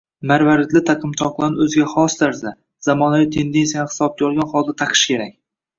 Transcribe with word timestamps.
Marvaridli 0.29 0.81
taqinchoqlarni 0.87 1.61
o‘ziga 1.65 1.87
xos 1.93 2.17
tarzda, 2.23 2.55
zamonaviy 2.89 3.31
tendensiyalarni 3.39 3.97
hisobga 3.97 4.31
olgan 4.33 4.53
holda 4.57 4.79
taqish 4.87 5.11
kerak 5.15 5.43